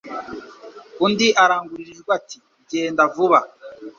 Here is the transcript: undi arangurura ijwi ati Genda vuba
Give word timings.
undi 1.05 1.27
arangurura 1.43 1.89
ijwi 1.95 2.09
ati 2.17 2.37
Genda 2.69 3.03
vuba 3.13 3.39